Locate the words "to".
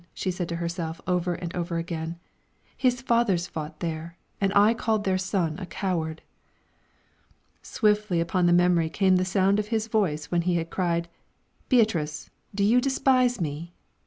0.49-0.55